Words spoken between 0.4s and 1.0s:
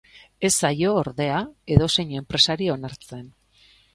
Ez zaio,